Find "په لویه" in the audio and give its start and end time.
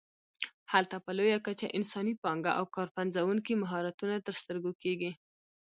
1.05-1.39